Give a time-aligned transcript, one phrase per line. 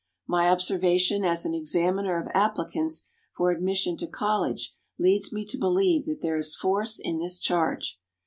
[0.25, 3.03] My observation as an examiner of applicants
[3.35, 7.99] for admission to college leads me to believe that there is force in this charge.